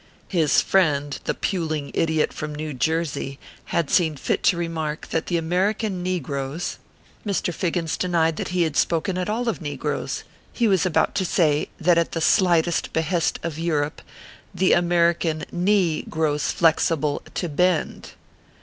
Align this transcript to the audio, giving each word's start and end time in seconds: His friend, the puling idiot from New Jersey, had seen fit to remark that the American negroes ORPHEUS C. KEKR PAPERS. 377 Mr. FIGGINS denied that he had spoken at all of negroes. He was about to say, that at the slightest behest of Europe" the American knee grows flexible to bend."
His 0.29 0.63
friend, 0.63 1.19
the 1.25 1.35
puling 1.35 1.91
idiot 1.93 2.33
from 2.33 2.55
New 2.55 2.73
Jersey, 2.73 3.37
had 3.65 3.91
seen 3.91 4.15
fit 4.17 4.41
to 4.45 4.57
remark 4.57 5.09
that 5.11 5.27
the 5.27 5.37
American 5.37 6.01
negroes 6.01 6.79
ORPHEUS 7.23 7.37
C. 7.37 7.41
KEKR 7.43 7.45
PAPERS. 7.45 7.57
377 7.59 7.59
Mr. 7.59 7.59
FIGGINS 7.59 7.97
denied 7.97 8.35
that 8.37 8.47
he 8.47 8.61
had 8.63 8.75
spoken 8.75 9.17
at 9.19 9.29
all 9.29 9.47
of 9.47 9.61
negroes. 9.61 10.23
He 10.51 10.67
was 10.67 10.87
about 10.87 11.13
to 11.13 11.23
say, 11.23 11.69
that 11.79 11.99
at 11.99 12.13
the 12.13 12.19
slightest 12.19 12.91
behest 12.93 13.37
of 13.43 13.59
Europe" 13.59 14.01
the 14.55 14.73
American 14.73 15.45
knee 15.51 16.01
grows 16.09 16.51
flexible 16.51 17.21
to 17.35 17.47
bend." 17.47 18.13